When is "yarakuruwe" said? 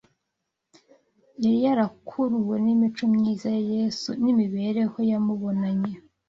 1.65-2.55